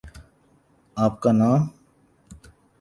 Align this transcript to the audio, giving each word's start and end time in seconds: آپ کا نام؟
آپ 0.97 1.21
کا 1.21 1.31
نام؟ 1.31 1.67